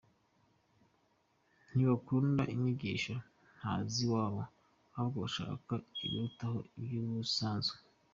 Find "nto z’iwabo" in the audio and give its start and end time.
3.57-4.41